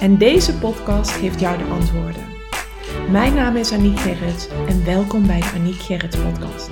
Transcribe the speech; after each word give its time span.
En 0.00 0.18
deze 0.18 0.58
podcast 0.58 1.10
geeft 1.10 1.40
jou 1.40 1.58
de 1.58 1.64
antwoorden. 1.64 2.22
Mijn 3.10 3.34
naam 3.34 3.56
is 3.56 3.72
Aniek 3.72 3.98
Gerrits 3.98 4.48
en 4.48 4.84
welkom 4.84 5.26
bij 5.26 5.40
de 5.40 5.52
Aniek 5.54 5.74
Gerrits 5.74 6.16
podcast. 6.16 6.70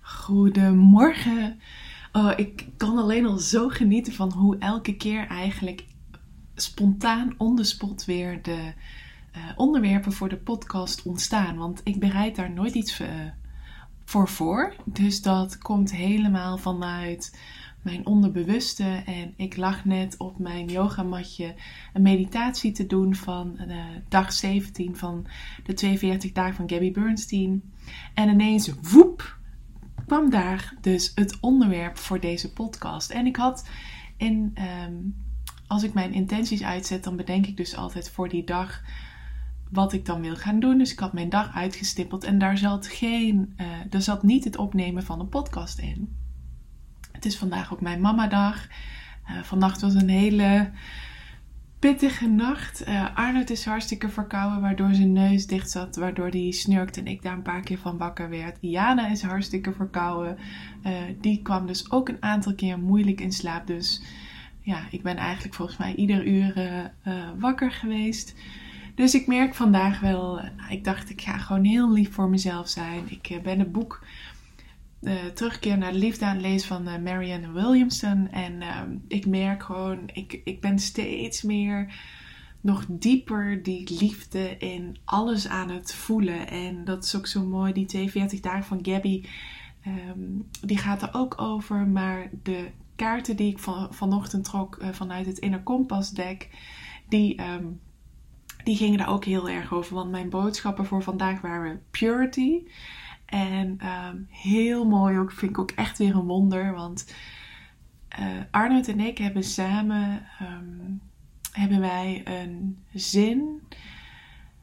Goedemorgen. 0.00 1.60
Oh, 2.12 2.32
ik 2.36 2.66
kan 2.76 2.98
alleen 2.98 3.26
al 3.26 3.38
zo 3.38 3.68
genieten 3.68 4.12
van 4.12 4.32
hoe 4.32 4.58
elke 4.58 4.96
keer 4.96 5.26
eigenlijk 5.26 5.84
spontaan 6.54 7.34
on 7.38 7.56
the 7.56 7.64
spot 7.64 8.04
weer 8.04 8.42
de 8.42 8.72
uh, 9.36 9.42
onderwerpen 9.56 10.12
voor 10.12 10.28
de 10.28 10.36
podcast 10.36 11.02
ontstaan. 11.02 11.56
Want 11.56 11.80
ik 11.84 12.00
bereid 12.00 12.36
daar 12.36 12.50
nooit 12.50 12.74
iets 12.74 13.00
uh, 13.00 13.08
voor 14.08 14.28
voor. 14.28 14.74
Dus 14.84 15.22
dat 15.22 15.58
komt 15.58 15.92
helemaal 15.92 16.58
vanuit 16.58 17.38
mijn 17.82 18.06
onderbewuste. 18.06 19.02
En 19.06 19.34
ik 19.36 19.56
lag 19.56 19.84
net 19.84 20.16
op 20.16 20.38
mijn 20.38 20.66
yogamatje 20.66 21.54
een 21.92 22.02
meditatie 22.02 22.72
te 22.72 22.86
doen 22.86 23.14
van 23.14 23.58
uh, 23.68 23.84
dag 24.08 24.32
17 24.32 24.96
van 24.96 25.26
de 25.64 25.74
42 25.74 26.32
dagen 26.32 26.54
van 26.54 26.70
Gabby 26.70 26.92
Bernstein. 26.92 27.62
En 28.14 28.28
ineens, 28.28 28.70
woep, 28.82 29.38
kwam 30.06 30.30
daar 30.30 30.74
dus 30.80 31.12
het 31.14 31.38
onderwerp 31.40 31.96
voor 31.96 32.20
deze 32.20 32.52
podcast. 32.52 33.10
En 33.10 33.26
ik 33.26 33.36
had 33.36 33.68
in, 34.16 34.54
um, 34.86 35.24
als 35.66 35.82
ik 35.82 35.94
mijn 35.94 36.12
intenties 36.12 36.62
uitzet, 36.62 37.04
dan 37.04 37.16
bedenk 37.16 37.46
ik 37.46 37.56
dus 37.56 37.76
altijd 37.76 38.10
voor 38.10 38.28
die 38.28 38.44
dag 38.44 38.82
wat 39.70 39.92
ik 39.92 40.06
dan 40.06 40.20
wil 40.20 40.36
gaan 40.36 40.60
doen. 40.60 40.78
Dus 40.78 40.92
ik 40.92 40.98
had 40.98 41.12
mijn 41.12 41.28
dag 41.28 41.54
uitgestippeld 41.54 42.24
en 42.24 42.38
daar 42.38 42.58
zat, 42.58 42.86
geen, 42.86 43.54
uh, 43.56 43.66
er 43.90 44.02
zat 44.02 44.22
niet 44.22 44.44
het 44.44 44.56
opnemen 44.56 45.02
van 45.02 45.20
een 45.20 45.28
podcast 45.28 45.78
in. 45.78 46.16
Het 47.12 47.24
is 47.24 47.38
vandaag 47.38 47.72
ook 47.72 47.80
mijn 47.80 48.00
mamadag. 48.00 48.66
Uh, 49.30 49.42
vannacht 49.42 49.80
was 49.80 49.94
een 49.94 50.08
hele 50.08 50.70
pittige 51.78 52.26
nacht. 52.26 52.88
Uh, 52.88 53.16
Arnold 53.16 53.50
is 53.50 53.64
hartstikke 53.64 54.08
verkouden, 54.08 54.60
waardoor 54.60 54.94
zijn 54.94 55.12
neus 55.12 55.46
dicht 55.46 55.70
zat, 55.70 55.96
waardoor 55.96 56.28
hij 56.28 56.50
snurkte 56.50 57.00
en 57.00 57.06
ik 57.06 57.22
daar 57.22 57.32
een 57.32 57.42
paar 57.42 57.62
keer 57.62 57.78
van 57.78 57.98
wakker 57.98 58.28
werd. 58.28 58.58
Jana 58.60 59.08
is 59.08 59.22
hartstikke 59.22 59.72
verkouden. 59.72 60.38
Die 61.20 61.42
kwam 61.42 61.66
dus 61.66 61.90
ook 61.90 62.08
een 62.08 62.22
aantal 62.22 62.54
keer 62.54 62.78
moeilijk 62.78 63.20
in 63.20 63.32
slaap. 63.32 63.66
Dus 63.66 64.02
ja, 64.60 64.80
ik 64.90 65.02
ben 65.02 65.16
eigenlijk 65.16 65.54
volgens 65.54 65.78
mij 65.78 65.94
ieder 65.94 66.26
uur 66.26 66.92
wakker 67.38 67.70
geweest. 67.70 68.34
Dus 68.98 69.14
ik 69.14 69.26
merk 69.26 69.54
vandaag 69.54 70.00
wel, 70.00 70.40
ik 70.68 70.84
dacht 70.84 71.10
ik 71.10 71.20
ga 71.20 71.38
gewoon 71.38 71.64
heel 71.64 71.92
lief 71.92 72.12
voor 72.12 72.28
mezelf 72.28 72.68
zijn. 72.68 73.04
Ik 73.08 73.40
ben 73.42 73.60
een 73.60 73.70
boek 73.70 74.04
uh, 75.00 75.24
terugkeer 75.24 75.78
naar 75.78 75.92
de 75.92 75.98
liefde 75.98 76.24
aan 76.24 76.34
het 76.34 76.44
lezen 76.44 76.68
van 76.68 77.02
Marianne 77.02 77.52
Williamson. 77.52 78.30
En 78.30 78.62
ik 79.08 79.26
merk 79.26 79.62
gewoon, 79.62 79.98
ik, 80.12 80.40
ik 80.44 80.60
ben 80.60 80.78
steeds 80.78 81.42
meer 81.42 81.94
nog 82.60 82.84
dieper 82.88 83.62
die 83.62 83.98
liefde 84.00 84.56
in 84.58 84.96
alles 85.04 85.48
aan 85.48 85.70
het 85.70 85.94
voelen. 85.94 86.48
En 86.48 86.84
dat 86.84 87.04
is 87.04 87.16
ook 87.16 87.26
zo 87.26 87.46
mooi, 87.46 87.72
die 87.72 87.86
42 87.86 88.40
dagen 88.40 88.64
van 88.64 88.78
Gabby, 88.82 89.24
um, 89.86 90.48
die 90.60 90.78
gaat 90.78 91.02
er 91.02 91.10
ook 91.12 91.40
over. 91.40 91.86
Maar 91.86 92.30
de 92.42 92.70
kaarten 92.96 93.36
die 93.36 93.50
ik 93.50 93.58
van, 93.58 93.94
vanochtend 93.94 94.44
trok 94.44 94.78
vanuit 94.92 95.26
het 95.26 95.38
Inner 95.38 95.62
Kompas 95.62 96.10
deck, 96.10 96.48
die... 97.08 97.42
Um, 97.42 97.80
die 98.68 98.76
gingen 98.76 98.98
daar 98.98 99.08
ook 99.08 99.24
heel 99.24 99.48
erg 99.48 99.72
over. 99.72 99.94
Want 99.94 100.10
mijn 100.10 100.28
boodschappen 100.28 100.86
voor 100.86 101.02
vandaag 101.02 101.40
waren 101.40 101.82
purity. 101.90 102.62
En 103.24 103.78
um, 103.86 104.26
heel 104.30 104.86
mooi 104.86 105.18
ook, 105.18 105.32
vind 105.32 105.50
ik 105.50 105.58
ook 105.58 105.70
echt 105.70 105.98
weer 105.98 106.14
een 106.14 106.26
wonder. 106.26 106.74
Want 106.74 107.14
uh, 108.18 108.26
Arnoud 108.50 108.88
en 108.88 109.00
ik 109.00 109.18
hebben 109.18 109.44
samen 109.44 110.26
um, 110.42 111.00
hebben 111.52 111.80
wij 111.80 112.22
een 112.24 112.78
zin 112.92 113.62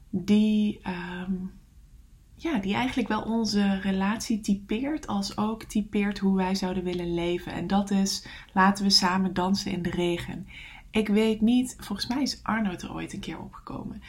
die, 0.10 0.80
um, 1.28 1.52
ja, 2.36 2.58
die 2.58 2.74
eigenlijk 2.74 3.08
wel 3.08 3.22
onze 3.22 3.80
relatie 3.80 4.42
typeert, 4.42 5.08
als 5.08 5.38
ook 5.38 5.64
typeert 5.64 6.20
hoe 6.20 6.36
wij 6.36 6.56
zouden 6.56 6.84
willen 6.84 7.14
leven. 7.14 7.54
En 7.54 7.68
dat 7.68 7.92
is 7.92 8.28
laten 8.54 8.84
we 8.84 8.90
samen 8.90 9.34
dansen 9.34 9.72
in 9.72 9.82
de 9.82 9.90
regen. 9.90 10.48
Ik 10.96 11.08
weet 11.08 11.42
niet, 11.42 11.76
volgens 11.80 12.08
mij 12.08 12.22
is 12.22 12.40
Arnoud 12.44 12.82
er 12.82 12.94
ooit 12.94 13.14
een 13.14 13.20
keer 13.20 13.40
opgekomen. 13.40 14.02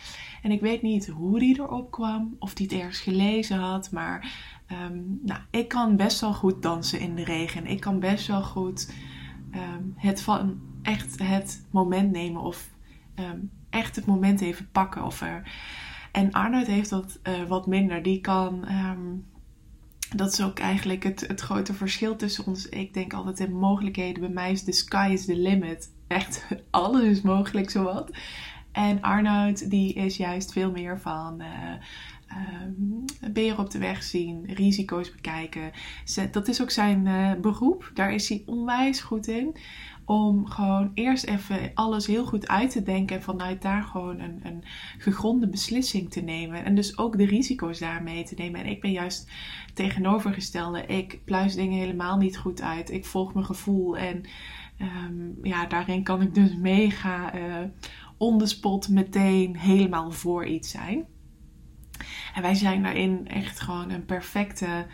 En 0.43 0.51
ik 0.51 0.61
weet 0.61 0.83
niet 0.83 1.07
hoe 1.07 1.39
die 1.39 1.61
erop 1.61 1.91
kwam, 1.91 2.37
of 2.39 2.55
die 2.55 2.67
het 2.67 2.77
ergens 2.77 2.99
gelezen 2.99 3.59
had. 3.59 3.91
Maar 3.91 4.33
um, 4.73 5.21
nou, 5.23 5.41
ik 5.51 5.69
kan 5.69 5.97
best 5.97 6.21
wel 6.21 6.35
goed 6.35 6.63
dansen 6.63 7.01
in 7.01 7.15
de 7.15 7.25
regen. 7.25 7.67
Ik 7.67 7.81
kan 7.81 8.01
best 8.01 8.27
wel 8.27 8.43
goed 8.43 8.93
um, 9.55 9.95
het 9.97 10.23
van 10.23 10.61
echt 10.83 11.19
het 11.23 11.67
moment 11.71 12.11
nemen 12.11 12.43
of 12.43 12.71
um, 13.15 13.51
echt 13.71 13.97
het 13.97 14.07
moment 14.07 14.41
even 14.41 14.69
pakken. 14.73 15.05
Of 15.05 15.21
er... 15.21 15.51
En 16.13 16.33
Arnoud 16.33 16.67
heeft 16.67 16.91
dat 16.91 17.21
uh, 17.23 17.43
wat 17.49 17.67
minder. 17.67 18.03
Die 18.03 18.21
kan 18.21 18.65
dat 20.17 20.33
is 20.33 20.43
ook 20.43 20.59
eigenlijk 20.59 21.03
het, 21.03 21.21
het 21.27 21.41
grote 21.41 21.75
verschil 21.75 22.17
tussen 22.17 22.47
ons. 22.47 22.69
Ik 22.69 22.95
denk 22.95 23.13
altijd 23.13 23.41
in 23.41 23.57
mogelijkheden. 23.57 24.21
Bij 24.21 24.31
mij 24.31 24.51
is 24.51 24.65
the 24.65 24.73
sky 24.73 25.09
is 25.13 25.25
the 25.25 25.37
limit. 25.37 25.95
Echt, 26.07 26.47
alles 26.71 27.03
is 27.03 27.23
mogelijk 27.23 27.71
zowat. 27.71 28.11
En 28.73 29.01
Arnoud, 29.01 29.71
die 29.71 29.93
is 29.93 30.17
juist 30.17 30.53
veel 30.53 30.71
meer 30.71 31.01
van 31.01 31.41
uh, 31.41 31.47
uh, 32.29 33.33
beren 33.33 33.59
op 33.59 33.71
de 33.71 33.79
weg 33.79 34.03
zien, 34.03 34.45
risico's 34.47 35.11
bekijken. 35.11 35.73
Dat 36.31 36.49
is 36.49 36.63
ook 36.63 36.71
zijn 36.71 37.07
uh, 37.07 37.33
beroep. 37.41 37.91
Daar 37.95 38.13
is 38.13 38.29
hij 38.29 38.43
onwijs 38.47 39.01
goed 39.01 39.27
in. 39.27 39.57
Om 40.05 40.47
gewoon 40.47 40.91
eerst 40.95 41.25
even 41.25 41.71
alles 41.75 42.07
heel 42.07 42.27
goed 42.27 42.49
uit 42.49 42.71
te 42.71 42.83
denken 42.83 43.17
en 43.17 43.23
vanuit 43.23 43.63
daar 43.63 43.83
gewoon 43.83 44.21
een, 44.21 44.41
een 44.43 44.65
gegronde 44.99 45.49
beslissing 45.49 46.11
te 46.11 46.21
nemen. 46.21 46.65
En 46.65 46.75
dus 46.75 46.99
ook 46.99 47.19
de 47.19 47.27
risico's 47.27 47.79
daarmee 47.79 48.25
te 48.25 48.35
nemen. 48.37 48.61
En 48.61 48.67
ik 48.67 48.81
ben 48.81 48.93
juist 48.93 49.31
tegenovergestelde. 49.75 50.87
Ik 50.87 51.21
pluis 51.25 51.55
dingen 51.55 51.79
helemaal 51.79 52.17
niet 52.17 52.39
goed 52.39 52.63
uit. 52.63 52.91
Ik 52.91 53.05
volg 53.05 53.35
mijn 53.35 53.47
gevoel. 53.47 53.97
En 53.97 54.25
um, 54.81 55.39
ja, 55.43 55.67
daarin 55.67 56.03
kan 56.03 56.23
ik 56.23 56.35
dus 56.35 56.57
mega 56.57 57.35
uh, 57.35 57.57
on 58.17 58.39
the 58.39 58.47
spot 58.47 58.89
meteen 58.89 59.57
helemaal 59.57 60.11
voor 60.11 60.47
iets 60.47 60.71
zijn. 60.71 61.05
En 62.35 62.43
wij 62.43 62.55
zijn 62.55 62.83
daarin 62.83 63.29
echt 63.29 63.61
gewoon 63.61 63.91
een 63.91 64.05
perfecte 64.05 64.87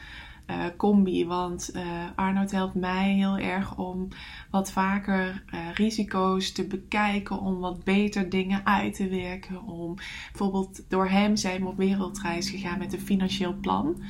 uh, 0.46 0.64
combi. 0.76 1.26
Want 1.26 1.70
uh, 1.74 1.82
Arnoud 2.14 2.50
helpt 2.50 2.74
mij 2.74 3.12
heel 3.12 3.38
erg 3.38 3.76
om 3.76 4.08
wat 4.50 4.72
vaker 4.72 5.44
risico's 5.74 6.52
te 6.52 6.66
bekijken. 6.66 7.38
Om 7.38 7.58
wat 7.58 7.84
beter 7.84 8.28
dingen 8.28 8.66
uit 8.66 8.94
te 8.94 9.08
werken. 9.08 9.62
Om 9.62 9.94
bijvoorbeeld 10.28 10.90
door 10.90 11.08
hem 11.08 11.36
zijn 11.36 11.62
we 11.62 11.68
op 11.68 11.76
wereldreis 11.76 12.50
gegaan 12.50 12.78
met 12.78 12.92
een 12.92 13.00
financieel 13.00 13.54
plan. 13.60 14.02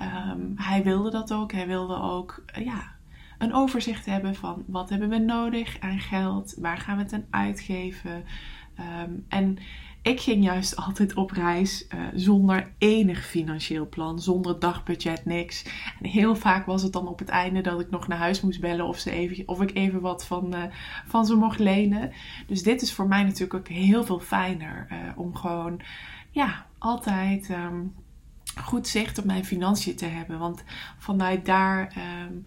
Um, 0.00 0.52
hij 0.56 0.82
wilde 0.82 1.10
dat 1.10 1.32
ook. 1.32 1.52
Hij 1.52 1.66
wilde 1.66 2.00
ook 2.00 2.44
ja, 2.64 2.93
een 3.44 3.54
overzicht 3.54 4.06
hebben 4.06 4.34
van 4.34 4.64
wat 4.66 4.90
hebben 4.90 5.08
we 5.08 5.18
nodig 5.18 5.80
aan 5.80 5.98
geld. 5.98 6.54
Waar 6.58 6.78
gaan 6.78 6.96
we 6.96 7.02
het 7.02 7.12
aan 7.12 7.26
uitgeven. 7.30 8.24
Um, 8.78 9.24
en 9.28 9.58
ik 10.02 10.20
ging 10.20 10.44
juist 10.44 10.76
altijd 10.86 11.14
op 11.14 11.30
reis 11.30 11.86
uh, 11.94 12.00
zonder 12.14 12.72
enig 12.78 13.26
financieel 13.26 13.88
plan, 13.88 14.20
zonder 14.20 14.58
dagbudget, 14.58 15.24
niks. 15.24 15.64
En 16.00 16.08
heel 16.08 16.36
vaak 16.36 16.66
was 16.66 16.82
het 16.82 16.92
dan 16.92 17.08
op 17.08 17.18
het 17.18 17.28
einde 17.28 17.60
dat 17.60 17.80
ik 17.80 17.90
nog 17.90 18.08
naar 18.08 18.18
huis 18.18 18.40
moest 18.40 18.60
bellen 18.60 18.86
of, 18.86 18.98
ze 18.98 19.10
even, 19.10 19.48
of 19.48 19.60
ik 19.62 19.74
even 19.74 20.00
wat 20.00 20.26
van, 20.26 20.54
uh, 20.54 20.62
van 21.06 21.26
ze 21.26 21.34
mocht 21.34 21.58
lenen. 21.58 22.12
Dus 22.46 22.62
dit 22.62 22.82
is 22.82 22.92
voor 22.92 23.08
mij 23.08 23.22
natuurlijk 23.22 23.54
ook 23.54 23.68
heel 23.68 24.04
veel 24.04 24.20
fijner 24.20 24.86
uh, 24.90 24.98
om 25.16 25.34
gewoon, 25.34 25.80
ja, 26.30 26.66
altijd 26.78 27.48
um, 27.50 27.94
goed 28.60 28.88
zicht 28.88 29.18
op 29.18 29.24
mijn 29.24 29.44
financiën 29.44 29.96
te 29.96 30.06
hebben. 30.06 30.38
Want 30.38 30.64
vanuit 30.98 31.46
daar. 31.46 31.96
Um, 32.26 32.46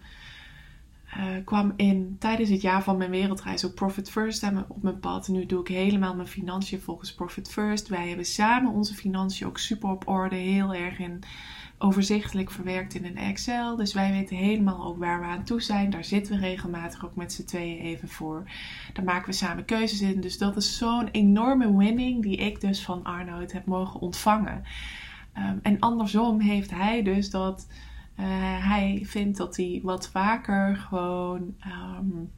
uh, 1.16 1.44
kwam 1.44 1.72
in 1.76 2.16
tijdens 2.18 2.48
het 2.48 2.60
jaar 2.60 2.82
van 2.82 2.96
mijn 2.96 3.10
wereldreis 3.10 3.64
ook 3.64 3.74
Profit 3.74 4.10
First 4.10 4.50
op 4.68 4.82
mijn 4.82 5.00
pad. 5.00 5.28
Nu 5.28 5.46
doe 5.46 5.60
ik 5.60 5.68
helemaal 5.68 6.14
mijn 6.14 6.28
financiën 6.28 6.80
volgens 6.80 7.14
Profit 7.14 7.50
First. 7.50 7.88
Wij 7.88 8.08
hebben 8.08 8.24
samen 8.26 8.72
onze 8.72 8.94
financiën 8.94 9.46
ook 9.46 9.58
super 9.58 9.90
op 9.90 10.08
orde. 10.08 10.36
Heel 10.36 10.74
erg 10.74 10.98
in 10.98 11.22
overzichtelijk 11.78 12.50
verwerkt 12.50 12.94
in 12.94 13.04
een 13.04 13.16
Excel. 13.16 13.76
Dus 13.76 13.94
wij 13.94 14.12
weten 14.12 14.36
helemaal 14.36 14.84
ook 14.84 14.98
waar 14.98 15.20
we 15.20 15.26
aan 15.26 15.44
toe 15.44 15.60
zijn. 15.60 15.90
Daar 15.90 16.04
zitten 16.04 16.34
we 16.34 16.40
regelmatig 16.40 17.04
ook 17.04 17.16
met 17.16 17.32
z'n 17.32 17.44
tweeën 17.44 17.78
even 17.78 18.08
voor. 18.08 18.50
Daar 18.92 19.04
maken 19.04 19.30
we 19.30 19.36
samen 19.36 19.64
keuzes 19.64 20.00
in. 20.00 20.20
Dus 20.20 20.38
dat 20.38 20.56
is 20.56 20.78
zo'n 20.78 21.08
enorme 21.08 21.76
winning 21.76 22.22
die 22.22 22.36
ik 22.36 22.60
dus 22.60 22.82
van 22.82 23.04
Arnoud 23.04 23.52
heb 23.52 23.66
mogen 23.66 24.00
ontvangen. 24.00 24.62
Ehm, 25.32 25.58
en 25.62 25.78
andersom 25.78 26.40
heeft 26.40 26.70
hij 26.70 27.02
dus 27.02 27.30
dat 27.30 27.66
uh, 28.20 28.24
hij 28.68 29.02
vindt 29.04 29.36
dat 29.36 29.56
hij 29.56 29.80
wat 29.82 30.08
vaker 30.08 30.76
gewoon 30.76 31.54
um, 31.66 32.30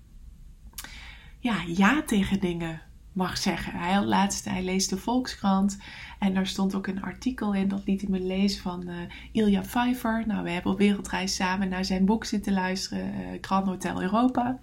ja, 1.38 1.56
ja 1.66 2.02
tegen 2.02 2.40
dingen 2.40 2.82
mag 3.12 3.38
zeggen. 3.38 3.72
Hij 3.72 4.02
laatst, 4.02 4.44
hij 4.44 4.62
leest 4.62 4.90
de 4.90 4.96
Volkskrant 4.96 5.78
en 6.18 6.34
daar 6.34 6.46
stond 6.46 6.74
ook 6.74 6.86
een 6.86 7.02
artikel 7.02 7.54
in, 7.54 7.68
dat 7.68 7.86
liet 7.86 8.00
hij 8.00 8.10
me 8.10 8.20
lezen 8.20 8.62
van 8.62 8.88
uh, 8.88 8.96
Ilja 9.32 9.60
Pfeiffer. 9.60 10.24
Nou, 10.26 10.42
we 10.42 10.50
hebben 10.50 10.72
op 10.72 10.78
wereldreis 10.78 11.34
samen 11.34 11.68
naar 11.68 11.84
zijn 11.84 12.04
boek 12.04 12.24
zitten 12.24 12.52
luisteren, 12.52 13.14
uh, 13.14 13.26
Grand 13.40 13.66
Hotel 13.66 14.02
Europa. 14.02 14.58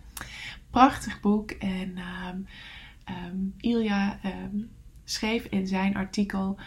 Prachtig 0.69 1.19
boek 1.19 1.51
en 1.51 1.97
um, 3.27 3.53
Ilja 3.57 4.19
schreef 5.03 5.45
in 5.45 5.67
zijn 5.67 5.95
artikel 5.95 6.57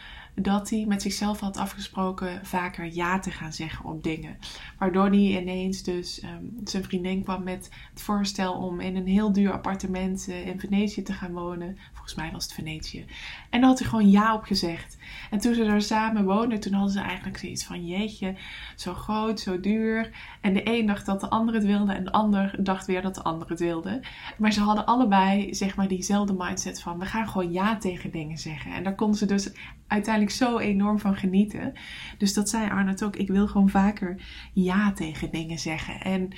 dat 0.43 0.71
hij 0.71 0.85
met 0.89 1.03
zichzelf 1.03 1.41
had 1.41 1.57
afgesproken 1.57 2.47
vaker 2.47 2.95
ja 2.95 3.19
te 3.19 3.31
gaan 3.31 3.53
zeggen 3.53 3.85
op 3.85 4.03
dingen. 4.03 4.37
Waardoor 4.79 5.07
hij 5.07 5.41
ineens 5.41 5.83
dus 5.83 6.23
um, 6.23 6.57
zijn 6.65 6.85
vriendin 6.85 7.23
kwam 7.23 7.43
met 7.43 7.71
het 7.91 8.03
voorstel 8.03 8.53
om 8.53 8.81
in 8.81 8.97
een 8.97 9.07
heel 9.07 9.33
duur 9.33 9.53
appartement 9.53 10.27
uh, 10.29 10.47
in 10.47 10.61
Venetië 10.61 11.03
te 11.03 11.13
gaan 11.13 11.33
wonen. 11.33 11.79
Volgens 11.93 12.15
mij 12.15 12.31
was 12.33 12.45
het 12.45 12.53
Venetië. 12.53 13.05
En 13.51 13.61
daar 13.61 13.69
had 13.69 13.79
hij 13.79 13.89
gewoon 13.89 14.11
ja 14.11 14.35
op 14.35 14.43
gezegd. 14.43 14.99
En 15.31 15.39
toen 15.39 15.55
ze 15.55 15.65
daar 15.65 15.83
samen 15.83 16.25
woonden, 16.25 16.61
toen 16.61 16.73
hadden 16.73 16.93
ze 16.93 17.01
eigenlijk 17.01 17.39
zoiets 17.39 17.65
van 17.65 17.87
jeetje, 17.87 18.37
zo 18.77 18.95
groot, 18.95 19.41
zo 19.41 19.61
duur. 19.61 20.11
En 20.41 20.53
de 20.53 20.61
een 20.65 20.87
dacht 20.87 21.07
dat 21.07 21.21
de 21.21 21.31
ander 21.31 21.55
het 21.55 21.65
wilde 21.65 21.93
en 21.93 22.05
de 22.05 22.13
ander 22.13 22.55
dacht 22.59 22.87
weer 22.87 23.03
dat 23.03 23.15
de 23.15 23.23
ander 23.23 23.49
het 23.49 23.61
wilde. 23.61 24.01
Maar 24.39 24.53
ze 24.53 24.61
hadden 24.61 24.87
allebei 24.87 25.55
zeg 25.55 25.77
maar 25.77 25.89
diezelfde 25.89 26.35
mindset 26.39 26.83
van 26.83 26.99
we 26.99 27.07
gaan 27.07 27.29
gewoon 27.29 27.53
ja 27.53 27.79
tegen 27.79 28.11
dingen 28.11 28.39
zeggen. 28.39 28.73
En 28.73 28.85
daar 28.85 28.95
konden 28.95 29.19
ze 29.19 29.27
dus 29.27 29.53
uiteindelijk 29.87 30.30
zo 30.31 30.59
enorm 30.59 30.99
van 30.99 31.17
genieten. 31.17 31.73
Dus 32.19 32.35
dat 32.35 32.49
zei 32.49 32.71
Arnold 32.71 33.05
ook. 33.05 33.17
Ik 33.17 33.29
wil 33.29 33.49
gewoon 33.49 33.71
vaker 33.71 34.23
ja 34.53 34.93
tegen 34.93 35.31
dingen 35.31 35.59
zeggen. 35.59 36.01
En 36.01 36.29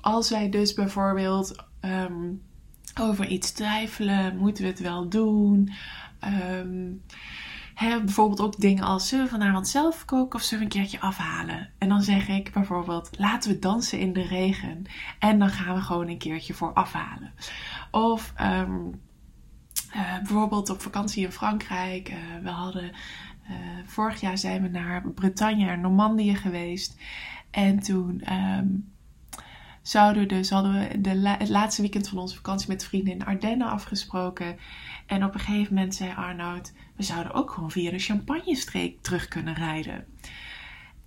als 0.00 0.30
wij 0.30 0.50
dus 0.50 0.74
bijvoorbeeld 0.74 1.64
um, 1.80 2.42
over 3.00 3.26
iets 3.26 3.50
twijfelen, 3.50 4.36
moeten 4.36 4.62
we 4.62 4.70
het 4.70 4.80
wel 4.80 5.08
doen? 5.08 5.72
Um, 6.24 7.02
bijvoorbeeld 7.80 8.40
ook 8.40 8.60
dingen 8.60 8.84
als 8.84 9.08
zullen 9.08 9.24
we 9.24 9.30
vanavond 9.30 9.68
zelf 9.68 10.04
koken 10.04 10.38
of 10.38 10.44
zullen 10.44 10.68
we 10.68 10.74
een 10.74 10.80
keertje 10.80 11.00
afhalen? 11.00 11.70
En 11.78 11.88
dan 11.88 12.02
zeg 12.02 12.28
ik 12.28 12.52
bijvoorbeeld 12.52 13.10
laten 13.18 13.50
we 13.50 13.58
dansen 13.58 13.98
in 13.98 14.12
de 14.12 14.22
regen. 14.22 14.82
En 15.18 15.38
dan 15.38 15.48
gaan 15.48 15.74
we 15.74 15.80
gewoon 15.80 16.08
een 16.08 16.18
keertje 16.18 16.54
voor 16.54 16.72
afhalen. 16.72 17.32
Of 17.90 18.32
um, 18.40 19.00
uh, 19.94 20.16
bijvoorbeeld 20.16 20.70
op 20.70 20.80
vakantie 20.80 21.24
in 21.24 21.32
Frankrijk. 21.32 22.10
Uh, 22.10 22.16
we 22.42 22.48
hadden 22.48 22.84
uh, 22.84 23.56
vorig 23.84 24.20
jaar 24.20 24.38
zijn 24.38 24.62
we 24.62 24.68
naar 24.68 25.10
Bretagne 25.10 25.68
en 25.68 25.80
Normandië 25.80 26.34
geweest. 26.34 26.96
En 27.50 27.78
toen 27.78 28.32
um, 28.32 28.92
zouden 29.82 30.22
we 30.22 30.28
dus, 30.28 30.50
hadden 30.50 30.72
we 30.72 31.00
de 31.00 31.28
het 31.28 31.48
laatste 31.48 31.82
weekend 31.82 32.08
van 32.08 32.18
onze 32.18 32.36
vakantie 32.36 32.68
met 32.68 32.84
vrienden 32.84 33.12
in 33.12 33.24
Ardennen 33.24 33.68
afgesproken. 33.68 34.56
En 35.06 35.24
op 35.24 35.34
een 35.34 35.40
gegeven 35.40 35.74
moment 35.74 35.94
zei 35.94 36.14
Arnoud, 36.14 36.72
we 36.96 37.02
zouden 37.02 37.32
ook 37.32 37.50
gewoon 37.50 37.70
via 37.70 37.90
de 37.90 37.98
Champagne-streek 37.98 39.02
terug 39.02 39.28
kunnen 39.28 39.54
rijden. 39.54 40.04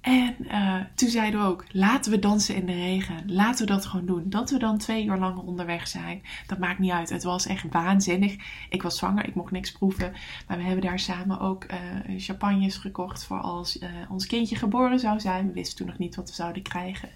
En 0.09 0.35
uh, 0.39 0.75
toen 0.95 1.09
zeiden 1.09 1.39
we 1.39 1.45
ook, 1.45 1.65
laten 1.71 2.11
we 2.11 2.19
dansen 2.19 2.56
in 2.56 2.65
de 2.65 2.73
regen. 2.73 3.33
Laten 3.33 3.65
we 3.65 3.71
dat 3.71 3.85
gewoon 3.85 4.06
doen. 4.06 4.23
Dat 4.25 4.50
we 4.50 4.57
dan 4.57 4.77
twee 4.77 5.06
uur 5.06 5.17
lang 5.17 5.38
onderweg 5.38 5.88
zijn. 5.88 6.21
Dat 6.47 6.57
maakt 6.57 6.79
niet 6.79 6.91
uit. 6.91 7.09
Het 7.09 7.23
was 7.23 7.45
echt 7.45 7.65
waanzinnig. 7.69 8.35
Ik 8.69 8.81
was 8.81 8.97
zwanger, 8.97 9.27
ik 9.27 9.35
mocht 9.35 9.51
niks 9.51 9.71
proeven. 9.71 10.13
Maar 10.47 10.57
we 10.57 10.63
hebben 10.63 10.83
daar 10.83 11.00
samen 11.00 11.39
ook 11.39 11.65
uh, 11.71 12.19
champagnes 12.19 12.77
gekocht 12.77 13.23
voor 13.23 13.39
als 13.39 13.79
uh, 13.79 13.89
ons 14.09 14.25
kindje 14.25 14.56
geboren 14.56 15.00
zou 15.00 15.19
zijn. 15.19 15.47
We 15.47 15.53
wisten 15.53 15.77
toen 15.77 15.88
nog 15.88 15.97
niet 15.97 16.15
wat 16.15 16.29
we 16.29 16.35
zouden 16.35 16.61
krijgen. 16.61 17.09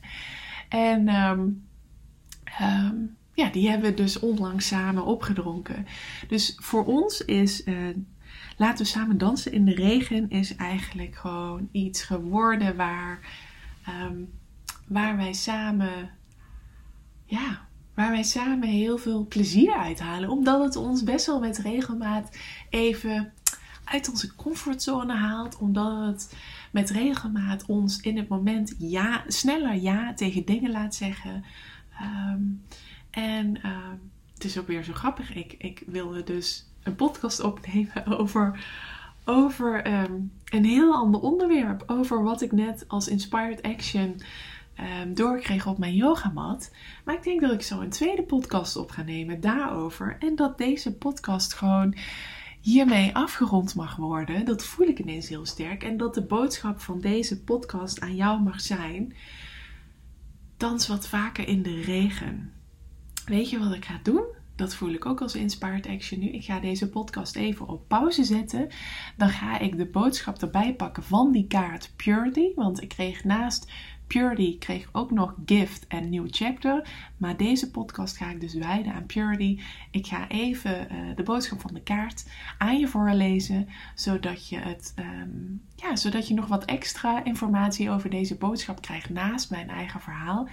En 0.70 1.16
um, 1.16 1.68
um, 2.62 3.18
ja, 3.34 3.50
die 3.50 3.70
hebben 3.70 3.90
we 3.90 3.96
dus 3.96 4.20
onlangs 4.20 4.68
samen 4.68 5.06
opgedronken. 5.06 5.86
Dus 6.28 6.58
voor 6.60 6.86
ons 6.86 7.26
is 7.26 7.64
Laten 8.64 8.86
we 8.86 8.92
samen 8.92 9.18
dansen 9.18 9.52
in 9.52 9.66
de 9.66 9.76
regen 9.76 10.30
is 10.30 10.56
eigenlijk 10.56 11.16
gewoon 11.16 11.70
iets 11.72 12.04
geworden 12.04 12.76
waar, 12.76 13.20
um, 13.90 14.30
waar 14.88 15.18
wij 15.18 15.34
samen, 15.34 16.10
ja, 17.26 17.68
waar 17.94 18.12
wij 18.12 18.24
samen 18.24 18.68
heel 18.68 18.98
veel 18.98 19.28
plezier 19.28 19.74
uithalen. 19.74 20.30
Omdat 20.30 20.64
het 20.64 20.76
ons 20.76 21.04
best 21.04 21.26
wel 21.26 21.40
met 21.40 21.58
regelmaat 21.58 22.38
even 22.70 23.34
uit 23.84 24.10
onze 24.10 24.36
comfortzone 24.36 25.16
haalt. 25.16 25.58
Omdat 25.58 26.06
het 26.06 26.36
met 26.72 26.90
regelmaat 26.90 27.66
ons 27.66 28.02
in 28.02 28.18
het 28.18 28.28
moment 28.28 28.76
ja, 28.78 29.24
sneller 29.28 29.76
ja 29.76 30.14
tegen 30.14 30.46
dingen 30.46 30.72
laat 30.72 30.96
zeggen. 30.96 31.44
Um, 32.02 32.64
en 33.10 33.56
uh, 33.58 33.90
het 34.34 34.44
is 34.44 34.58
ook 34.58 34.68
weer 34.68 34.84
zo 34.84 34.94
grappig. 34.94 35.34
Ik, 35.34 35.56
ik 35.58 35.84
wilde 35.86 36.24
dus 36.24 36.73
een 36.84 36.96
podcast 36.96 37.40
opnemen 37.40 38.06
over, 38.20 38.66
over 39.26 39.88
um, 39.88 40.32
een 40.46 40.66
heel 40.66 40.94
ander 40.94 41.22
onderwerp. 41.22 41.84
Over 41.88 42.24
wat 42.24 42.42
ik 42.42 42.52
net 42.52 42.86
als 42.88 43.08
Inspired 43.08 43.62
Action 43.62 44.22
um, 45.02 45.14
doorkreeg 45.14 45.68
op 45.68 45.78
mijn 45.78 45.96
yogamat. 45.96 46.72
Maar 47.06 47.16
ik 47.16 47.24
denk 47.24 47.42
dat 47.42 47.52
ik 47.52 47.62
zo 47.62 47.82
een 47.82 47.90
tweede 47.90 48.24
podcast 48.24 48.76
op 48.76 48.92
ga 48.92 49.02
nemen 49.02 49.42
daarover. 49.42 50.16
En 50.20 50.36
dat 50.36 50.58
deze 50.58 50.94
podcast 50.94 51.54
gewoon 51.54 51.96
hiermee 52.62 53.16
afgerond 53.16 53.76
mag 53.76 53.96
worden. 53.96 54.46
Dat 54.46 54.66
voel 54.66 54.88
ik 54.88 55.00
ineens 55.00 55.30
heel 55.30 55.46
sterk. 55.46 55.84
En 55.84 55.98
dat 55.98 56.14
de 56.14 56.26
boodschap 56.26 56.80
van 56.80 57.00
deze 57.00 57.44
podcast 57.44 58.02
aan 58.02 58.16
jou 58.16 58.42
mag 58.42 58.62
zijn. 58.62 59.16
Dans 60.58 60.88
wat 60.88 61.08
vaker 61.08 61.48
in 61.48 61.64
de 61.64 61.82
regen. 61.82 62.54
Weet 63.26 63.50
je 63.50 63.60
wat 63.60 63.74
ik 63.74 63.86
ga 63.86 64.00
doen? 64.04 64.26
Dat 64.64 64.76
voel 64.76 64.94
ik 64.94 65.06
ook 65.06 65.22
als 65.22 65.36
inspired 65.36 65.88
action 65.88 66.20
nu. 66.20 66.30
Ik 66.30 66.44
ga 66.44 66.60
deze 66.60 66.90
podcast 66.90 67.36
even 67.36 67.68
op 67.68 67.88
pauze 67.88 68.24
zetten. 68.24 68.68
Dan 69.18 69.30
ga 69.30 69.60
ik 69.60 69.78
de 69.78 69.86
boodschap 69.86 70.42
erbij 70.42 70.76
pakken 70.76 71.04
van 71.04 71.32
die 71.32 71.48
kaart 71.48 71.94
Purity. 71.96 72.54
Want 72.56 72.82
ik 72.82 72.90
kreeg 72.90 73.24
naast 73.24 73.72
Purity 74.08 74.58
kreeg 74.58 74.90
ook 74.92 75.12
nog 75.12 75.36
Gift 75.46 75.88
en 75.88 76.10
New 76.10 76.28
Chapter. 76.30 76.90
Maar 77.18 77.38
deze 77.38 77.72
podcast 77.72 78.18
ga 78.18 78.30
ik 78.30 78.42
dus 78.42 78.54
wijden 78.54 78.94
aan 78.94 79.06
Purity. 79.06 79.60
Ik 79.92 80.08
ga 80.08 80.28
even 80.28 80.88
uh, 80.92 81.16
de 81.16 81.24
boodschap 81.24 81.62
van 81.62 81.74
de 81.74 81.84
kaart 81.84 82.30
aan 82.58 82.80
je 82.80 82.88
voorlezen. 82.88 83.68
Zodat 83.96 84.50
je, 84.50 84.58
het, 84.58 84.94
um, 85.00 85.62
ja, 85.76 85.96
zodat 85.96 86.28
je 86.28 86.34
nog 86.34 86.48
wat 86.48 86.66
extra 86.66 87.24
informatie 87.24 87.90
over 87.90 88.10
deze 88.10 88.38
boodschap 88.38 88.82
krijgt 88.82 89.10
naast 89.10 89.50
mijn 89.50 89.70
eigen 89.70 90.02
verhaal. 90.02 90.48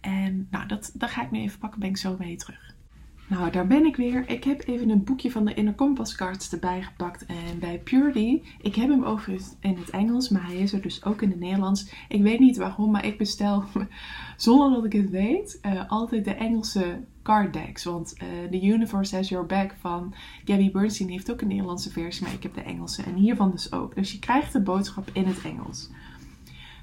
En 0.00 0.46
nou, 0.50 0.66
dat, 0.66 0.90
dat 0.94 1.10
ga 1.10 1.22
ik 1.22 1.30
nu 1.30 1.40
even 1.40 1.58
pakken. 1.58 1.80
Ben 1.80 1.88
ik 1.88 1.96
zo 1.96 2.16
mee 2.18 2.36
terug. 2.36 2.80
Nou, 3.26 3.50
daar 3.50 3.66
ben 3.66 3.84
ik 3.84 3.96
weer. 3.96 4.28
Ik 4.28 4.44
heb 4.44 4.62
even 4.66 4.90
een 4.90 5.04
boekje 5.04 5.30
van 5.30 5.44
de 5.44 5.54
Inner 5.54 5.74
Compass 5.74 6.14
Cards 6.14 6.52
erbij 6.52 6.82
gepakt. 6.82 7.26
En 7.26 7.58
bij 7.58 7.78
Purity, 7.78 8.42
ik 8.60 8.74
heb 8.74 8.88
hem 8.88 9.04
overigens 9.04 9.56
in 9.60 9.76
het 9.76 9.90
Engels, 9.90 10.28
maar 10.28 10.46
hij 10.46 10.56
is 10.56 10.72
er 10.72 10.82
dus 10.82 11.04
ook 11.04 11.22
in 11.22 11.30
het 11.30 11.40
Nederlands. 11.40 11.92
Ik 12.08 12.22
weet 12.22 12.38
niet 12.38 12.56
waarom, 12.56 12.90
maar 12.90 13.06
ik 13.06 13.18
bestel, 13.18 13.64
zonder 14.36 14.70
dat 14.70 14.84
ik 14.84 14.92
het 14.92 15.10
weet, 15.10 15.58
uh, 15.62 15.90
altijd 15.90 16.24
de 16.24 16.34
Engelse 16.34 17.04
card 17.22 17.52
decks. 17.52 17.84
Want 17.84 18.14
The 18.50 18.62
Universe 18.62 19.16
Has 19.16 19.28
Your 19.28 19.46
Back 19.46 19.74
van 19.78 20.14
Gabby 20.44 20.70
Bernstein 20.70 21.10
heeft 21.10 21.30
ook 21.30 21.40
een 21.40 21.48
Nederlandse 21.48 21.90
versie, 21.90 22.24
maar 22.24 22.34
ik 22.34 22.42
heb 22.42 22.54
de 22.54 22.62
Engelse. 22.62 23.02
En 23.02 23.14
hiervan 23.14 23.50
dus 23.50 23.72
ook. 23.72 23.94
Dus 23.94 24.12
je 24.12 24.18
krijgt 24.18 24.52
de 24.52 24.60
boodschap 24.60 25.08
in 25.12 25.24
het 25.24 25.42
Engels. 25.42 25.90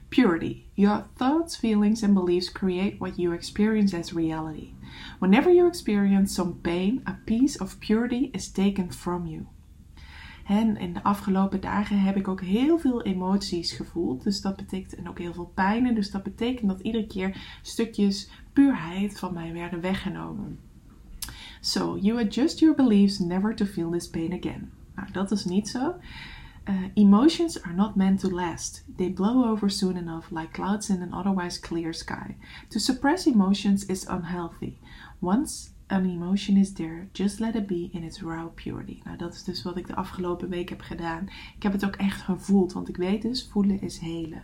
Purity. 0.09 0.65
Your 0.73 1.05
thoughts, 1.15 1.55
feelings, 1.55 2.03
and 2.03 2.13
beliefs 2.13 2.51
create 2.51 2.99
what 2.99 3.17
you 3.17 3.33
experience 3.33 3.97
as 3.97 4.13
reality. 4.13 4.73
Whenever 5.19 5.51
you 5.51 5.67
experience 5.67 6.33
some 6.33 6.53
pain, 6.61 7.01
a 7.05 7.19
piece 7.25 7.61
of 7.61 7.79
purity 7.79 8.29
is 8.33 8.51
taken 8.51 8.91
from 8.91 9.27
you. 9.27 9.45
En 10.45 10.77
in 10.77 10.93
de 10.93 11.03
afgelopen 11.03 11.61
dagen 11.61 11.99
heb 11.99 12.15
ik 12.15 12.27
ook 12.27 12.41
heel 12.41 12.79
veel 12.79 13.03
emoties 13.03 13.71
gevoeld. 13.71 14.23
Dus 14.23 14.41
dat 14.41 14.55
betekent, 14.55 14.95
en 14.95 15.09
ook 15.09 15.19
heel 15.19 15.33
veel 15.33 15.51
pijn. 15.55 15.95
Dus 15.95 16.11
dat 16.11 16.23
betekent 16.23 16.69
dat 16.69 16.79
iedere 16.79 17.07
keer 17.07 17.59
stukjes 17.61 18.29
puurheid 18.53 19.19
van 19.19 19.33
mij 19.33 19.53
werden 19.53 19.81
weggenomen. 19.81 20.59
So, 21.61 21.97
you 21.97 22.25
adjust 22.25 22.59
your 22.59 22.75
beliefs 22.75 23.19
never 23.19 23.55
to 23.55 23.65
feel 23.65 23.91
this 23.91 24.09
pain 24.09 24.33
again. 24.33 24.71
Nou, 24.95 25.11
dat 25.11 25.31
is 25.31 25.45
niet 25.45 25.69
zo. 25.69 25.95
Uh, 26.67 26.89
emotions 26.95 27.57
are 27.63 27.73
not 27.73 27.95
meant 27.95 28.19
to 28.19 28.29
last. 28.29 28.81
They 28.97 29.09
blow 29.09 29.49
over 29.51 29.69
soon 29.69 29.97
enough, 29.97 30.31
like 30.31 30.53
clouds 30.53 30.89
in 30.89 31.01
an 31.01 31.13
otherwise 31.13 31.59
clear 31.59 31.93
sky. 31.93 32.35
To 32.69 32.79
suppress 32.79 33.25
emotions 33.25 33.85
is 33.85 34.07
unhealthy. 34.07 34.77
Once 35.19 35.69
an 35.89 36.05
emotion 36.05 36.57
is 36.57 36.73
there, 36.73 37.07
just 37.13 37.39
let 37.39 37.55
it 37.55 37.67
be 37.67 37.89
in 37.93 38.03
its 38.03 38.21
raw 38.21 38.47
purity. 38.55 39.01
Nou, 39.03 39.17
dat 39.17 39.33
is 39.33 39.43
dus 39.43 39.63
wat 39.63 39.77
ik 39.77 39.87
de 39.87 39.95
afgelopen 39.95 40.49
week 40.49 40.69
heb 40.69 40.81
gedaan. 40.81 41.23
Ik 41.55 41.63
heb 41.63 41.71
het 41.71 41.85
ook 41.85 41.95
echt 41.95 42.21
gevoeld, 42.21 42.73
want 42.73 42.89
ik 42.89 42.97
weet 42.97 43.21
dus, 43.21 43.47
voelen 43.51 43.81
is 43.81 43.97
helen. 43.97 44.43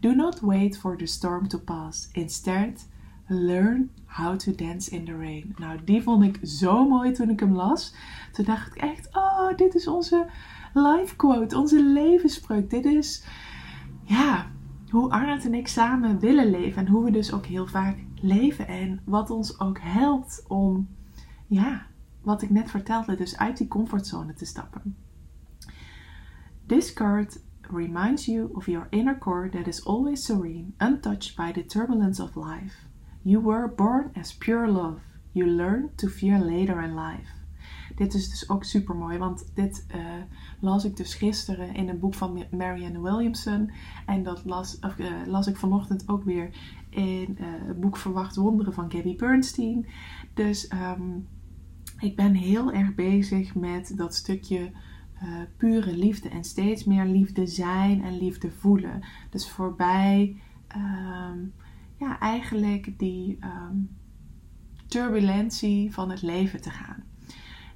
Do 0.00 0.14
not 0.14 0.40
wait 0.40 0.78
for 0.78 0.96
the 0.96 1.06
storm 1.06 1.48
to 1.48 1.58
pass. 1.58 2.08
Instead, 2.12 2.86
learn 3.26 3.90
how 4.06 4.36
to 4.36 4.54
dance 4.54 4.90
in 4.90 5.04
the 5.04 5.16
rain. 5.16 5.54
Nou, 5.58 5.78
die 5.84 6.02
vond 6.02 6.24
ik 6.24 6.38
zo 6.42 6.88
mooi 6.88 7.12
toen 7.12 7.30
ik 7.30 7.40
hem 7.40 7.54
las. 7.54 7.94
Toen 8.32 8.44
dacht 8.44 8.66
ik 8.66 8.82
echt, 8.82 9.08
oh, 9.16 9.23
dit 9.52 9.74
is 9.74 9.88
onze 9.88 10.26
life 10.74 11.16
quote, 11.16 11.58
onze 11.58 11.82
levensspreuk. 11.82 12.70
Dit 12.70 12.84
is, 12.84 13.24
ja, 14.02 14.50
hoe 14.90 15.10
Arnold 15.10 15.44
en 15.44 15.54
ik 15.54 15.68
samen 15.68 16.18
willen 16.18 16.50
leven. 16.50 16.86
En 16.86 16.92
hoe 16.92 17.04
we 17.04 17.10
dus 17.10 17.32
ook 17.32 17.46
heel 17.46 17.66
vaak 17.66 17.96
leven. 18.20 18.68
En 18.68 19.00
wat 19.04 19.30
ons 19.30 19.60
ook 19.60 19.78
helpt 19.80 20.44
om, 20.48 20.88
ja, 21.46 21.86
wat 22.22 22.42
ik 22.42 22.50
net 22.50 22.70
vertelde, 22.70 23.16
dus 23.16 23.36
uit 23.36 23.56
die 23.56 23.68
comfortzone 23.68 24.34
te 24.34 24.44
stappen. 24.44 24.96
This 26.66 26.92
card 26.92 27.40
reminds 27.60 28.24
you 28.24 28.48
of 28.52 28.66
your 28.66 28.86
inner 28.90 29.18
core 29.18 29.48
that 29.48 29.66
is 29.66 29.84
always 29.84 30.24
serene, 30.24 30.72
untouched 30.78 31.36
by 31.36 31.52
the 31.52 31.66
turbulence 31.66 32.22
of 32.22 32.36
life. 32.36 32.76
You 33.22 33.42
were 33.42 33.68
born 33.68 34.10
as 34.14 34.36
pure 34.36 34.68
love. 34.68 35.00
You 35.32 35.50
learn 35.50 35.90
to 35.96 36.08
fear 36.08 36.38
later 36.38 36.80
in 36.80 36.94
life. 36.94 37.43
Dit 37.94 38.14
is 38.14 38.30
dus 38.30 38.48
ook 38.48 38.64
super 38.64 38.96
mooi, 38.96 39.18
want 39.18 39.50
dit 39.54 39.86
uh, 39.94 40.00
las 40.60 40.84
ik 40.84 40.96
dus 40.96 41.14
gisteren 41.14 41.74
in 41.74 41.88
een 41.88 41.98
boek 41.98 42.14
van 42.14 42.44
Marianne 42.50 43.00
Williamson. 43.00 43.70
En 44.06 44.22
dat 44.22 44.44
las, 44.44 44.78
of, 44.80 44.98
uh, 44.98 45.06
las 45.26 45.46
ik 45.46 45.56
vanochtend 45.56 46.08
ook 46.08 46.24
weer 46.24 46.50
in 46.88 47.36
uh, 47.40 47.46
het 47.66 47.80
boek 47.80 47.96
Verwacht 47.96 48.36
Wonderen 48.36 48.72
van 48.72 48.90
Gabby 48.90 49.16
Bernstein. 49.16 49.86
Dus 50.34 50.72
um, 50.72 51.28
ik 51.98 52.16
ben 52.16 52.34
heel 52.34 52.72
erg 52.72 52.94
bezig 52.94 53.54
met 53.54 53.92
dat 53.96 54.14
stukje 54.14 54.70
pure 55.56 55.96
liefde 55.96 56.28
en 56.28 56.44
steeds 56.44 56.84
meer 56.84 57.04
liefde 57.04 57.46
zijn 57.46 58.02
en 58.02 58.18
liefde 58.18 58.50
voelen. 58.50 59.04
Dus 59.30 59.50
voorbij. 59.50 60.40
Um, 60.76 61.52
ja, 61.96 62.18
eigenlijk 62.18 62.98
die 62.98 63.38
um, 63.40 63.96
turbulentie 64.86 65.92
van 65.92 66.10
het 66.10 66.22
leven 66.22 66.60
te 66.60 66.70
gaan. 66.70 67.03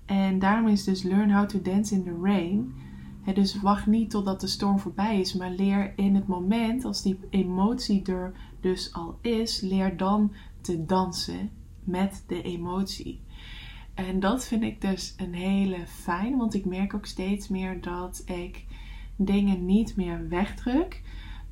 En 0.08 0.38
daarom 0.38 0.68
is 0.68 0.84
dus 0.84 1.02
learn 1.02 1.32
how 1.32 1.48
to 1.48 1.62
dance 1.62 1.94
in 1.94 2.04
the 2.04 2.18
rain. 2.22 2.74
dus 3.34 3.60
wacht 3.60 3.86
niet 3.86 4.10
totdat 4.10 4.40
de 4.40 4.46
storm 4.46 4.78
voorbij 4.78 5.20
is, 5.20 5.34
maar 5.34 5.50
leer 5.50 5.92
in 5.96 6.14
het 6.14 6.26
moment, 6.26 6.84
als 6.84 7.02
die 7.02 7.18
emotie 7.30 8.02
er 8.04 8.32
dus 8.60 8.92
al 8.92 9.18
is, 9.20 9.60
leer 9.60 9.96
dan 9.96 10.32
te 10.60 10.84
dansen 10.84 11.50
met 11.84 12.24
de 12.26 12.42
emotie. 12.42 13.20
En 13.94 14.20
dat 14.20 14.46
vind 14.46 14.62
ik 14.62 14.80
dus 14.80 15.14
een 15.16 15.34
hele 15.34 15.86
fijn, 15.86 16.36
want 16.36 16.54
ik 16.54 16.64
merk 16.64 16.94
ook 16.94 17.06
steeds 17.06 17.48
meer 17.48 17.80
dat 17.80 18.22
ik 18.24 18.64
dingen 19.16 19.64
niet 19.66 19.96
meer 19.96 20.28
wegdruk. 20.28 21.02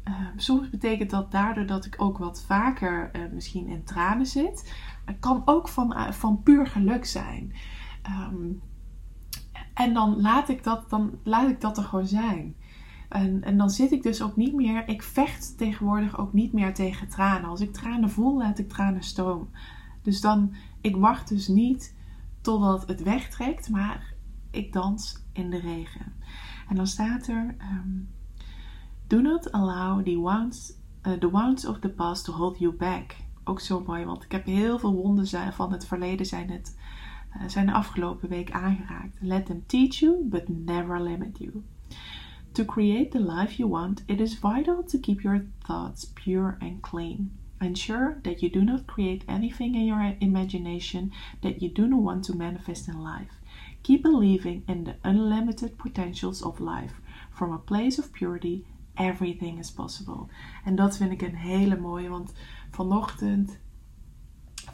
Uh, 0.09 0.15
soms 0.37 0.71
betekent 0.71 1.11
dat 1.11 1.33
daardoor 1.33 1.67
dat 1.67 1.85
ik 1.85 1.95
ook 1.99 2.19
wat 2.19 2.45
vaker 2.47 3.11
uh, 3.13 3.23
misschien 3.33 3.67
in 3.67 3.85
tranen 3.85 4.27
zit. 4.27 4.75
Het 5.05 5.17
kan 5.21 5.43
ook 5.45 5.69
van, 5.69 5.93
uh, 5.93 6.11
van 6.11 6.43
puur 6.43 6.67
geluk 6.67 7.05
zijn. 7.05 7.53
Um, 8.09 8.63
en 9.75 9.95
dan 9.95 10.21
laat, 10.21 10.49
ik 10.49 10.65
dat, 10.65 10.91
dan 10.91 11.19
laat 11.23 11.51
ik 11.51 11.61
dat 11.61 11.77
er 11.79 11.85
gewoon 11.85 12.07
zijn. 12.07 12.57
En, 13.09 13.43
en 13.43 13.57
dan 13.57 13.71
zit 13.71 13.93
ik 13.93 14.03
dus 14.03 14.23
ook 14.23 14.37
niet 14.37 14.55
meer. 14.55 14.89
Ik 14.89 15.03
vecht 15.03 15.59
tegenwoordig 15.59 16.19
ook 16.19 16.33
niet 16.33 16.53
meer 16.53 16.75
tegen 16.75 17.09
tranen. 17.09 17.51
Als 17.51 17.61
ik 17.61 17.73
tranen 17.73 18.11
voel, 18.11 18.37
laat 18.39 18.59
ik 18.59 18.69
tranen 18.69 19.03
stromen. 19.03 19.49
Dus 20.03 20.21
dan, 20.21 20.55
ik 20.81 20.97
wacht 20.97 21.29
dus 21.29 21.49
niet 21.49 21.97
totdat 22.41 22.89
het 22.89 23.03
wegtrekt, 23.03 23.69
maar 23.71 24.15
ik 24.51 24.73
dans 24.73 25.27
in 25.33 25.51
de 25.51 25.59
regen. 25.59 26.13
En 26.69 26.77
dan 26.77 26.87
staat 26.87 27.27
er. 27.27 27.57
Um, 27.61 28.15
Do 29.07 29.21
not 29.21 29.53
allow 29.53 30.03
the 30.03 30.19
wounds, 30.19 30.73
uh, 31.07 31.13
the 31.13 31.31
wounds 31.31 31.65
of 31.65 31.79
the 31.79 31.89
past 31.89 32.25
to 32.25 32.33
hold 32.33 32.59
you 32.59 32.73
back. 32.73 33.17
Ook 33.45 33.61
zo 33.61 33.83
mooi, 33.87 34.05
want 34.05 34.25
ik 34.25 34.33
heb 34.33 34.45
heel 34.45 34.79
veel 34.79 34.95
wonden 34.95 35.53
van 35.53 35.73
het 35.73 35.87
verleden 35.87 36.27
zijn, 36.27 36.51
het, 36.51 36.79
zijn 37.47 37.67
de 37.67 37.73
afgelopen 37.73 38.29
week 38.29 38.51
aangeraakt. 38.51 39.17
Let 39.21 39.47
them 39.47 39.63
teach 39.67 39.99
you, 39.99 40.25
but 40.25 40.49
never 40.49 41.03
limit 41.03 41.39
you. 41.39 41.63
To 42.53 42.65
create 42.65 43.09
the 43.09 43.23
life 43.23 43.57
you 43.57 43.71
want, 43.71 44.03
it 44.07 44.21
is 44.21 44.39
vital 44.39 44.85
to 44.85 44.99
keep 44.99 45.21
your 45.21 45.47
thoughts 45.59 46.13
pure 46.13 46.57
and 46.61 46.81
clean. 46.81 47.31
Ensure 47.59 48.19
that 48.23 48.41
you 48.41 48.53
do 48.53 48.63
not 48.63 48.87
create 48.87 49.25
anything 49.27 49.75
in 49.75 49.87
your 49.87 50.17
imagination 50.19 51.13
that 51.41 51.61
you 51.61 51.73
do 51.73 51.87
not 51.87 52.03
want 52.03 52.25
to 52.25 52.37
manifest 52.37 52.89
in 52.89 53.03
life. 53.03 53.41
Keep 53.83 54.03
believing 54.03 54.63
in 54.67 54.85
the 54.85 54.95
unlimited 55.03 55.77
potentials 55.77 56.43
of 56.43 56.61
life 56.61 57.01
from 57.31 57.53
a 57.53 57.59
place 57.59 57.99
of 57.99 58.13
purity 58.13 58.65
Everything 58.97 59.59
is 59.59 59.73
possible. 59.73 60.27
En 60.65 60.75
dat 60.75 60.97
vind 60.97 61.13
ik 61.13 61.23
een 61.23 61.35
hele 61.35 61.77
mooie, 61.77 62.09
want 62.09 62.33
vanochtend 62.71 63.59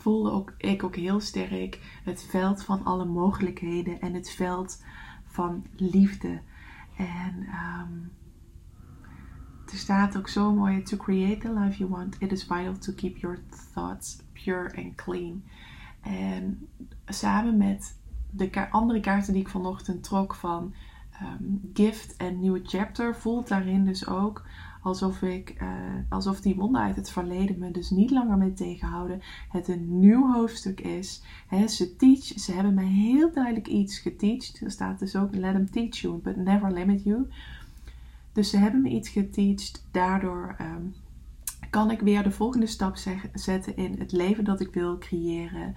voelde 0.03 0.31
ook, 0.31 0.53
ik 0.59 0.85
ook 0.85 0.97
heel 0.97 1.21
sterk 1.21 2.01
het 2.05 2.27
veld 2.31 2.65
van 2.65 2.85
alle 2.85 3.05
mogelijkheden 3.05 4.01
en 4.01 4.15
het 4.15 4.31
veld 4.31 4.83
van 5.25 5.67
liefde. 5.77 6.41
En 6.97 7.35
um, 7.37 8.13
er 9.71 9.79
staat 9.79 10.17
ook 10.17 10.29
zo 10.29 10.53
mooi: 10.53 10.83
To 10.83 10.97
create 10.97 11.39
the 11.39 11.53
life 11.53 11.79
you 11.79 11.91
want, 11.91 12.17
it 12.19 12.33
is 12.33 12.43
vital 12.43 12.79
to 12.79 12.93
keep 12.93 13.17
your 13.17 13.39
thoughts 13.73 14.19
pure 14.33 14.77
and 14.77 14.95
clean. 14.95 15.45
En 16.01 16.69
samen 17.07 17.57
met 17.57 17.99
de 18.31 18.71
andere 18.71 19.01
kaarten 19.01 19.33
die 19.33 19.43
ik 19.43 19.49
vanochtend 19.49 20.03
trok 20.03 20.35
van 20.35 20.75
um, 21.23 21.71
gift 21.73 22.17
en 22.17 22.41
nieuwe 22.41 22.61
chapter 22.65 23.17
voelt 23.17 23.49
daarin 23.49 23.85
dus 23.85 24.07
ook 24.07 24.47
alsof 24.83 25.23
ik, 25.23 25.63
uh, 25.63 25.69
alsof 26.09 26.41
die 26.41 26.55
wonden 26.55 26.81
uit 26.81 26.97
het 26.97 27.11
verleden 27.11 27.59
me 27.59 27.71
dus 27.71 27.91
niet 27.91 28.11
langer 28.11 28.37
mee 28.37 28.53
tegenhouden. 28.53 29.23
Het 29.49 29.69
een 29.69 29.99
nieuw 29.99 30.33
hoofdstuk 30.33 30.81
is. 30.81 31.23
Ze 31.67 31.97
teach, 31.97 32.25
ze 32.25 32.53
hebben 32.53 32.75
mij 32.75 32.87
heel 32.87 33.33
duidelijk 33.33 33.67
iets 33.67 33.99
geteacht. 33.99 34.61
Er 34.61 34.71
staat 34.71 34.99
dus 34.99 35.17
ook 35.17 35.35
let 35.35 35.53
them 35.53 35.71
teach 35.71 35.97
you, 35.97 36.19
but 36.19 36.37
never 36.37 36.73
limit 36.73 37.03
you. 37.03 37.27
Dus 38.33 38.51
ze 38.51 38.57
hebben 38.57 38.83
me 38.83 38.89
iets 38.89 39.09
geteacht. 39.09 39.87
Daardoor 39.91 40.57
um, 40.61 40.95
kan 41.71 41.91
ik 41.91 42.01
weer 42.01 42.23
de 42.23 42.31
volgende 42.31 42.67
stap 42.67 42.97
zetten 43.35 43.77
in 43.77 43.99
het 43.99 44.13
leven 44.13 44.45
dat 44.45 44.61
ik 44.61 44.73
wil 44.73 44.99
creëren. 44.99 45.77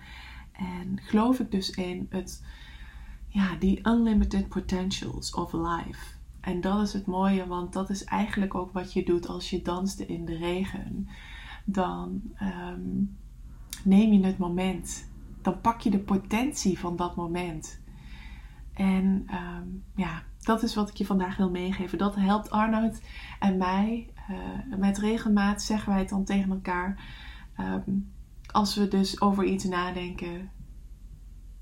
En 0.51 0.99
geloof 1.01 1.39
ik 1.39 1.51
dus 1.51 1.69
in 1.69 2.07
het 2.09 2.43
ja, 3.27 3.55
die 3.55 3.87
unlimited 3.87 4.47
potentials 4.47 5.33
of 5.33 5.53
life. 5.53 6.14
En 6.45 6.61
dat 6.61 6.81
is 6.81 6.93
het 6.93 7.05
mooie, 7.05 7.47
want 7.47 7.73
dat 7.73 7.89
is 7.89 8.03
eigenlijk 8.03 8.55
ook 8.55 8.71
wat 8.71 8.93
je 8.93 9.03
doet 9.03 9.27
als 9.27 9.49
je 9.49 9.61
danste 9.61 10.05
in 10.05 10.25
de 10.25 10.37
regen. 10.37 11.07
Dan 11.65 12.21
um, 12.41 13.17
neem 13.83 14.13
je 14.13 14.25
het 14.25 14.37
moment. 14.37 15.09
Dan 15.41 15.61
pak 15.61 15.81
je 15.81 15.89
de 15.89 15.99
potentie 15.99 16.79
van 16.79 16.95
dat 16.95 17.15
moment. 17.15 17.79
En 18.73 19.27
um, 19.31 19.83
ja, 19.95 20.23
dat 20.39 20.63
is 20.63 20.75
wat 20.75 20.89
ik 20.89 20.95
je 20.95 21.05
vandaag 21.05 21.37
wil 21.37 21.49
meegeven. 21.49 21.97
Dat 21.97 22.15
helpt 22.15 22.49
Arnoud 22.49 23.01
en 23.39 23.57
mij. 23.57 24.13
Uh, 24.29 24.77
met 24.77 24.97
regelmaat 24.97 25.61
zeggen 25.61 25.89
wij 25.89 25.99
het 25.99 26.09
dan 26.09 26.23
tegen 26.23 26.51
elkaar. 26.51 27.03
Um, 27.59 28.13
als 28.51 28.75
we 28.75 28.87
dus 28.87 29.21
over 29.21 29.43
iets 29.43 29.63
nadenken. 29.63 30.49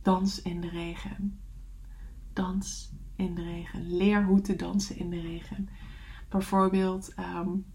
Dans 0.01 0.41
in 0.41 0.61
de 0.61 0.69
regen 0.69 1.41
dans 2.33 2.91
in 3.15 3.35
de 3.35 3.43
regen. 3.43 3.97
Leer 3.97 4.25
hoe 4.25 4.41
te 4.41 4.55
dansen 4.55 4.97
in 4.97 5.09
de 5.09 5.21
regen. 5.21 5.69
Bijvoorbeeld 6.29 7.13
um, 7.19 7.65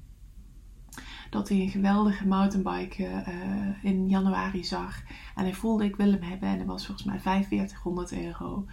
dat 1.31 1.49
hij 1.49 1.61
een 1.61 1.71
geweldige 1.71 2.27
mountainbike 2.27 3.03
uh, 3.03 3.85
in 3.85 4.09
januari 4.09 4.65
zag. 4.65 5.03
En 5.35 5.43
hij 5.45 5.55
voelde 5.55 5.85
ik 5.85 5.97
wil 5.97 6.13
hem 6.13 6.23
hebben. 6.23 6.49
En 6.49 6.59
dat 6.59 6.67
was 6.67 6.87
volgens 6.87 7.07
mij 7.07 7.21
4500 7.21 8.13
euro. 8.13 8.67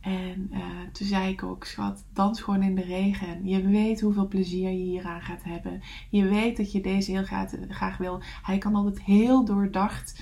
En 0.00 0.48
uh, 0.52 0.64
toen 0.92 1.06
zei 1.06 1.32
ik 1.32 1.42
ook, 1.42 1.64
schat, 1.64 2.04
dans 2.12 2.40
gewoon 2.40 2.62
in 2.62 2.74
de 2.74 2.82
regen. 2.82 3.46
Je 3.46 3.66
weet 3.66 4.00
hoeveel 4.00 4.28
plezier 4.28 4.70
je 4.70 4.76
hieraan 4.76 5.22
gaat 5.22 5.44
hebben. 5.44 5.80
Je 6.10 6.24
weet 6.24 6.56
dat 6.56 6.72
je 6.72 6.80
deze 6.80 7.10
heel 7.10 7.24
graag, 7.24 7.52
graag 7.68 7.96
wil. 7.96 8.20
Hij 8.42 8.58
kan 8.58 8.74
altijd 8.74 9.02
heel 9.02 9.44
doordacht 9.44 10.20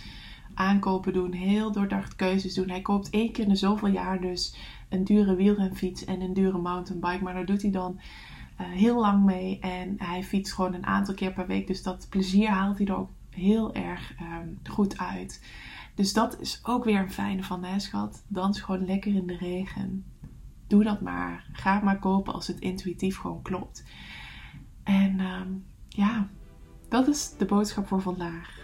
aankopen 0.54 1.12
doen, 1.12 1.32
heel 1.32 1.72
doordacht 1.72 2.16
keuzes 2.16 2.54
doen. 2.54 2.70
Hij 2.70 2.82
koopt 2.82 3.10
één 3.10 3.32
keer 3.32 3.44
in 3.44 3.50
de 3.50 3.56
zoveel 3.56 3.88
jaar 3.88 4.20
dus 4.20 4.56
een 4.88 5.04
dure 5.04 5.34
wielrenfiets 5.34 6.04
en 6.04 6.20
een 6.20 6.34
dure 6.34 6.58
mountainbike. 6.58 7.22
Maar 7.22 7.34
daar 7.34 7.46
doet 7.46 7.62
hij 7.62 7.70
dan 7.70 8.00
uh, 8.60 8.66
heel 8.66 9.00
lang 9.00 9.24
mee. 9.24 9.58
En 9.58 9.94
hij 9.98 10.24
fietst 10.24 10.54
gewoon 10.54 10.74
een 10.74 10.86
aantal 10.86 11.14
keer 11.14 11.32
per 11.32 11.46
week. 11.46 11.66
Dus 11.66 11.82
dat 11.82 12.06
plezier 12.10 12.48
haalt 12.48 12.78
hij 12.78 12.86
er 12.86 12.96
ook 12.96 13.10
heel 13.30 13.74
erg 13.74 14.14
um, 14.20 14.58
goed 14.70 14.98
uit. 14.98 15.44
Dus 15.94 16.12
dat 16.12 16.40
is 16.40 16.60
ook 16.62 16.84
weer 16.84 17.00
een 17.00 17.10
fijne 17.10 17.42
van, 17.42 17.64
hè 17.64 17.78
schat? 17.78 18.24
Dans 18.28 18.60
gewoon 18.60 18.86
lekker 18.86 19.14
in 19.14 19.26
de 19.26 19.36
regen. 19.36 20.04
Doe 20.66 20.84
dat 20.84 21.00
maar. 21.00 21.48
Ga 21.52 21.74
het 21.74 21.82
maar 21.82 21.98
kopen 21.98 22.32
als 22.32 22.46
het 22.46 22.58
intuïtief 22.58 23.18
gewoon 23.18 23.42
klopt. 23.42 23.84
En 24.82 25.20
um, 25.20 25.64
ja, 25.88 26.28
dat 26.88 27.08
is 27.08 27.36
de 27.38 27.44
boodschap 27.44 27.86
voor 27.86 28.00
vandaag. 28.00 28.60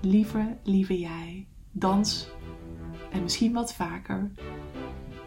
Lieve, 0.00 0.56
lieve 0.62 0.98
jij, 0.98 1.46
dans 1.72 2.28
en 3.10 3.22
misschien 3.22 3.52
wat 3.52 3.74
vaker 3.74 4.30